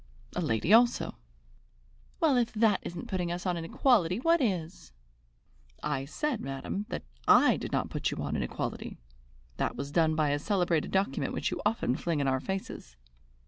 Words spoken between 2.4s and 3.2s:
that isn't